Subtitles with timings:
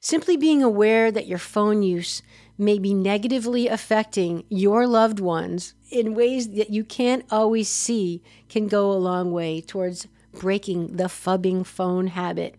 [0.00, 2.22] Simply being aware that your phone use
[2.56, 8.68] may be negatively affecting your loved ones in ways that you can't always see can
[8.68, 12.54] go a long way towards breaking the phubbing phone habit.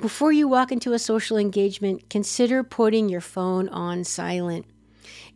[0.00, 4.64] Before you walk into a social engagement, consider putting your phone on silent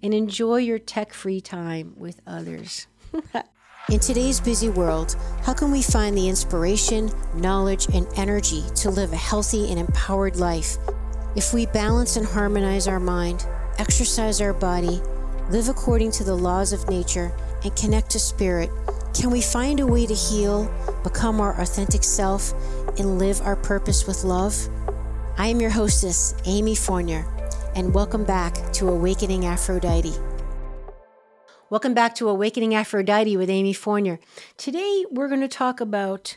[0.03, 2.87] and enjoy your tech free time with others.
[3.91, 9.12] In today's busy world, how can we find the inspiration, knowledge, and energy to live
[9.12, 10.79] a healthy and empowered life?
[11.35, 13.46] If we balance and harmonize our mind,
[13.79, 15.00] exercise our body,
[15.49, 17.32] live according to the laws of nature,
[17.64, 18.68] and connect to spirit,
[19.14, 20.71] can we find a way to heal,
[21.03, 22.53] become our authentic self,
[22.99, 24.54] and live our purpose with love?
[25.39, 27.25] I am your hostess, Amy Fournier,
[27.75, 30.12] and welcome back to Awakening Aphrodite.
[31.71, 34.20] Welcome back to Awakening Aphrodite with Amy Fournier.
[34.59, 36.37] Today we're going to talk about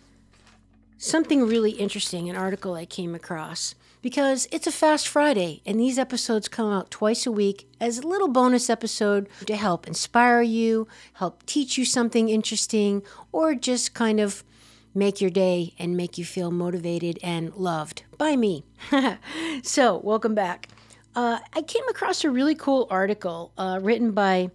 [0.97, 5.97] something really interesting, an article I came across because it's a fast Friday and these
[5.97, 10.87] episodes come out twice a week as a little bonus episode to help inspire you,
[11.13, 14.43] help teach you something interesting, or just kind of
[14.93, 18.63] make your day and make you feel motivated and loved by me.
[19.63, 20.69] so, welcome back.
[21.15, 24.51] Uh, I came across a really cool article uh, written by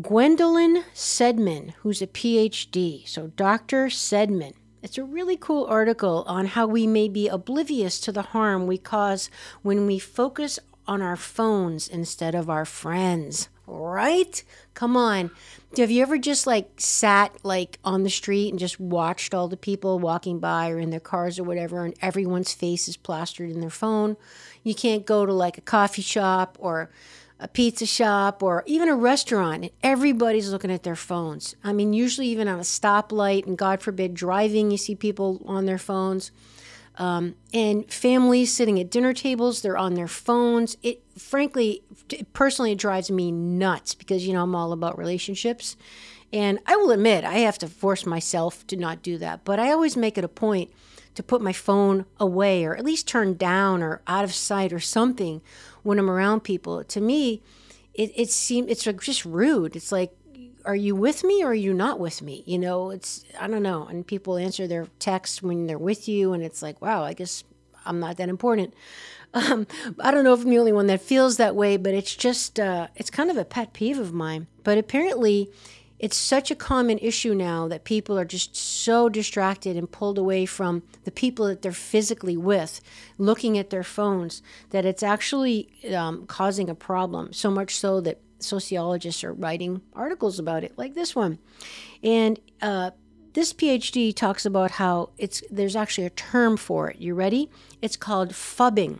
[0.00, 3.08] Gwendolyn Seidman, who's a PhD.
[3.08, 3.86] So, Dr.
[3.86, 4.52] Seidman.
[4.84, 8.76] It's a really cool article on how we may be oblivious to the harm we
[8.76, 9.30] cause
[9.62, 13.48] when we focus on our phones instead of our friends.
[13.66, 14.44] Right?
[14.74, 15.30] Come on.
[15.78, 19.56] Have you ever just like sat like on the street and just watched all the
[19.56, 23.60] people walking by or in their cars or whatever and everyone's face is plastered in
[23.60, 24.18] their phone?
[24.64, 26.90] You can't go to like a coffee shop or
[27.40, 31.56] a pizza shop or even a restaurant, and everybody's looking at their phones.
[31.64, 35.66] I mean, usually even on a stoplight, and God forbid, driving, you see people on
[35.66, 36.30] their phones.
[36.96, 40.76] Um, and families sitting at dinner tables, they're on their phones.
[40.82, 41.82] It frankly,
[42.32, 45.76] personally, it drives me nuts because, you know, I'm all about relationships.
[46.32, 49.44] And I will admit, I have to force myself to not do that.
[49.44, 50.70] But I always make it a point
[51.14, 54.80] to put my phone away or at least turn down or out of sight or
[54.80, 55.40] something
[55.82, 56.82] when I'm around people.
[56.82, 57.42] To me,
[57.94, 59.76] it, it seems it's like just rude.
[59.76, 60.12] It's like,
[60.64, 62.42] are you with me or are you not with me?
[62.46, 63.86] You know, it's, I don't know.
[63.86, 67.44] And people answer their texts when they're with you, and it's like, wow, I guess
[67.84, 68.74] I'm not that important.
[69.36, 69.66] Um,
[69.98, 72.60] I don't know if I'm the only one that feels that way, but it's just,
[72.60, 74.46] uh, it's kind of a pet peeve of mine.
[74.62, 75.50] But apparently,
[76.04, 80.44] it's such a common issue now that people are just so distracted and pulled away
[80.44, 82.82] from the people that they're physically with,
[83.16, 85.66] looking at their phones, that it's actually
[85.96, 87.32] um, causing a problem.
[87.32, 91.38] So much so that sociologists are writing articles about it, like this one.
[92.02, 92.90] And uh,
[93.32, 96.98] this PhD talks about how it's there's actually a term for it.
[96.98, 97.48] You ready?
[97.80, 98.98] It's called phubbing.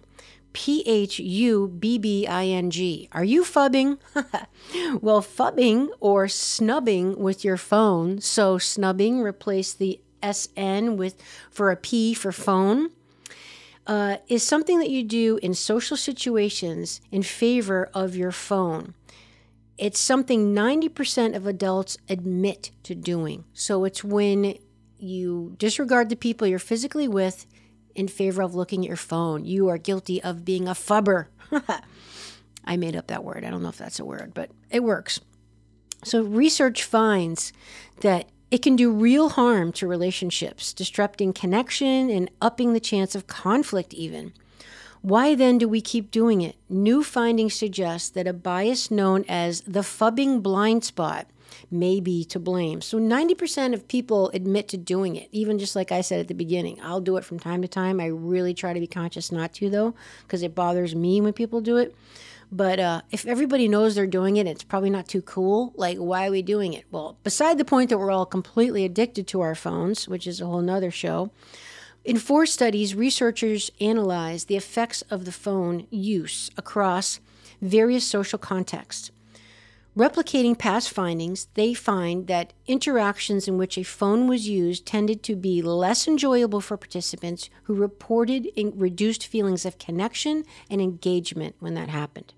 [0.54, 3.08] P H U B B I N G.
[3.12, 3.98] Are you phubbing?
[5.02, 8.20] well, phubbing or snubbing with your phone.
[8.20, 11.20] So snubbing, replace the SN with
[11.50, 12.90] for a P for phone.
[13.86, 18.94] Uh, is something that you do in social situations in favor of your phone.
[19.76, 23.44] It's something 90% of adults admit to doing.
[23.52, 24.56] So it's when
[24.98, 27.44] you disregard the people you're physically with
[27.94, 29.44] in favor of looking at your phone.
[29.44, 31.26] You are guilty of being a phubber.
[32.64, 33.44] I made up that word.
[33.44, 35.20] I don't know if that's a word, but it works.
[36.02, 37.52] So, research finds
[38.00, 43.26] that it can do real harm to relationships, disrupting connection and upping the chance of
[43.26, 44.32] conflict, even.
[45.00, 46.56] Why then do we keep doing it?
[46.68, 51.26] New findings suggest that a bias known as the phubbing blind spot
[51.70, 52.80] may be to blame.
[52.80, 56.34] So 90% of people admit to doing it, even just like I said at the
[56.34, 56.78] beginning.
[56.82, 58.00] I'll do it from time to time.
[58.00, 61.60] I really try to be conscious not to, though, because it bothers me when people
[61.60, 61.94] do it.
[62.52, 65.72] But uh, if everybody knows they're doing it, it's probably not too cool.
[65.76, 66.84] Like, why are we doing it?
[66.90, 70.46] Well, beside the point that we're all completely addicted to our phones, which is a
[70.46, 71.30] whole nother show,
[72.04, 77.18] in four studies, researchers analyzed the effects of the phone use across
[77.62, 79.10] various social contexts.
[79.96, 85.36] Replicating past findings, they find that interactions in which a phone was used tended to
[85.36, 91.90] be less enjoyable for participants who reported reduced feelings of connection and engagement when that
[91.90, 92.34] happened.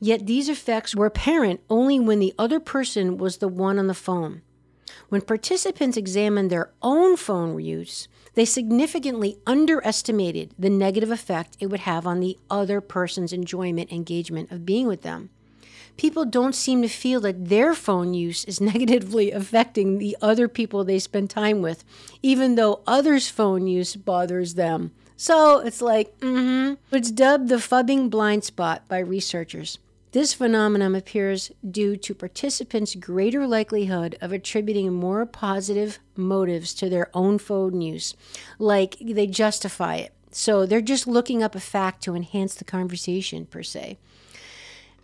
[0.00, 3.94] Yet these effects were apparent only when the other person was the one on the
[3.94, 4.42] phone.
[5.10, 11.80] When participants examined their own phone use, they significantly underestimated the negative effect it would
[11.80, 15.30] have on the other person's enjoyment and engagement of being with them
[16.00, 20.82] people don't seem to feel that their phone use is negatively affecting the other people
[20.82, 21.84] they spend time with,
[22.22, 24.92] even though others' phone use bothers them.
[25.18, 26.96] So it's like, mm hmm.
[26.96, 29.78] It's dubbed the phubbing blind spot by researchers.
[30.12, 37.10] This phenomenon appears due to participants' greater likelihood of attributing more positive motives to their
[37.12, 38.16] own phone use,
[38.58, 40.14] like they justify it.
[40.30, 43.98] So they're just looking up a fact to enhance the conversation, per se.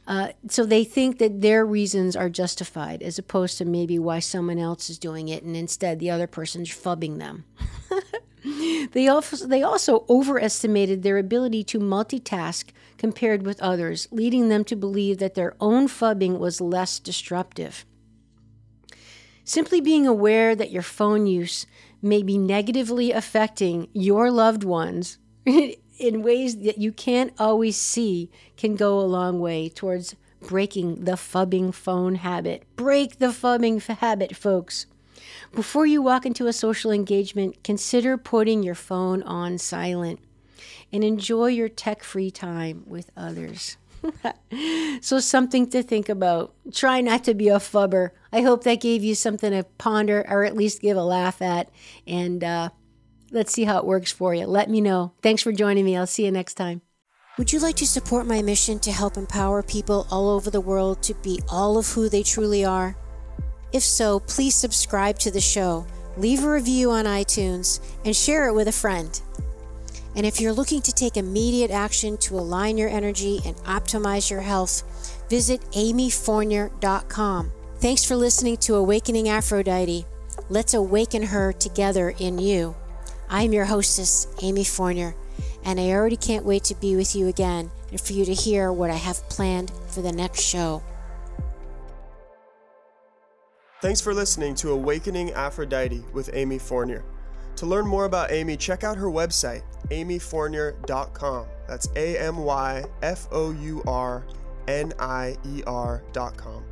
[0.07, 4.59] Uh, so they think that their reasons are justified as opposed to maybe why someone
[4.59, 7.45] else is doing it and instead the other person's phubbing them.
[8.93, 12.67] they also they also overestimated their ability to multitask
[12.99, 17.85] compared with others, leading them to believe that their own phubbing was less disruptive.
[19.45, 21.67] Simply being aware that your phone use
[22.01, 25.19] may be negatively affecting your loved ones
[25.99, 31.13] in ways that you can't always see can go a long way towards breaking the
[31.13, 32.65] phubbing phone habit.
[32.77, 34.87] Break the phubbing habit, folks.
[35.55, 40.21] Before you walk into a social engagement, consider putting your phone on silent
[40.93, 43.77] and enjoy your tech free time with others.
[45.01, 46.55] so, something to think about.
[46.73, 48.11] Try not to be a phubber.
[48.33, 51.71] I hope that gave you something to ponder or at least give a laugh at.
[52.07, 52.69] And uh,
[53.37, 54.47] let's see how it works for you.
[54.47, 55.13] Let me know.
[55.23, 55.97] Thanks for joining me.
[55.97, 56.81] I'll see you next time.
[57.39, 61.03] Would you like to support my mission to help empower people all over the world
[61.03, 62.97] to be all of who they truly are?
[63.73, 65.87] If so, please subscribe to the show,
[66.17, 69.21] leave a review on iTunes, and share it with a friend.
[70.17, 74.41] And if you're looking to take immediate action to align your energy and optimize your
[74.41, 74.83] health,
[75.29, 77.53] visit amyfournier.com.
[77.81, 80.07] Thanks for listening to Awakening Aphrodite.
[80.49, 82.75] Let's awaken her together in you.
[83.29, 85.15] I'm your hostess, Amy Fournier,
[85.65, 88.73] and I already can't wait to be with you again and for you to hear
[88.73, 90.83] what I have planned for the next show.
[93.83, 97.05] Thanks for listening to Awakening Aphrodite with Amy Fournier.
[97.57, 101.47] To learn more about Amy, check out her website, amyfournier.com.
[101.67, 104.25] That's A M Y F O U R
[104.69, 106.65] N I E R.com.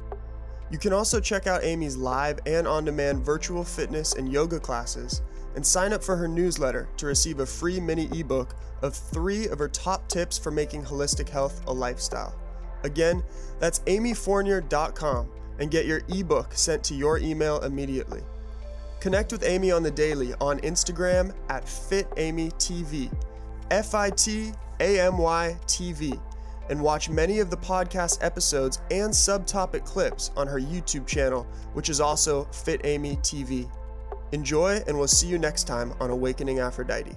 [0.70, 5.22] You can also check out Amy's live and on demand virtual fitness and yoga classes
[5.54, 9.58] and sign up for her newsletter to receive a free mini ebook of three of
[9.58, 12.34] her top tips for making holistic health a lifestyle.
[12.82, 13.22] Again,
[13.58, 18.20] that's amyfournier.com and get your ebook sent to your email immediately.
[19.00, 23.14] Connect with Amy on the daily on Instagram at FitAmyTV,
[23.70, 26.18] F I T A M Y TV,
[26.70, 31.90] and watch many of the podcast episodes and subtopic clips on her YouTube channel, which
[31.90, 33.68] is also Fit Amy TV.
[34.34, 37.12] Enjoy, and we'll see you next time on Awakening Aphrodite.